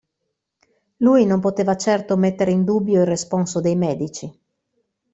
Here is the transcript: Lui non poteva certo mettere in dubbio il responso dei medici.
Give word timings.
Lui 0.97 1.27
non 1.27 1.39
poteva 1.39 1.77
certo 1.77 2.17
mettere 2.17 2.49
in 2.49 2.63
dubbio 2.63 3.01
il 3.01 3.05
responso 3.05 3.61
dei 3.61 3.75
medici. 3.75 4.35